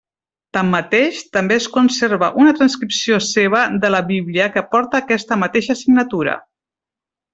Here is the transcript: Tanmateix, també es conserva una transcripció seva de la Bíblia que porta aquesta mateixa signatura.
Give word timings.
Tanmateix, 0.57 1.19
també 1.35 1.57
es 1.61 1.67
conserva 1.75 2.29
una 2.45 2.53
transcripció 2.61 3.19
seva 3.27 3.61
de 3.85 3.93
la 3.97 4.01
Bíblia 4.09 4.49
que 4.57 4.65
porta 4.73 5.03
aquesta 5.05 5.39
mateixa 5.43 5.77
signatura. 5.83 6.35